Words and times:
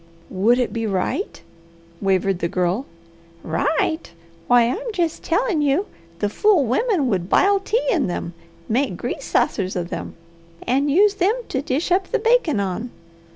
"Would 0.31 0.57
it 0.57 0.73
be 0.73 0.87
right?" 0.87 1.39
wavered 2.01 2.39
the 2.39 2.47
girl. 2.47 2.87
"Right! 3.43 4.11
Why, 4.47 4.63
I'm 4.63 4.91
jest 4.95 5.21
tellin' 5.21 5.61
you 5.61 5.85
the 6.17 6.27
fool 6.27 6.65
wimmen 6.65 7.05
would 7.07 7.29
bile 7.29 7.59
tea 7.59 7.85
in 7.91 8.07
them, 8.07 8.33
make 8.67 8.97
grease 8.97 9.25
sassers 9.31 9.75
of 9.75 9.91
them, 9.91 10.15
and 10.65 10.89
use 10.89 11.13
them 11.13 11.35
to 11.49 11.61
dish 11.61 11.91
up 11.91 12.07
the 12.11 12.17
bakin' 12.17 12.59
on! 12.59 12.89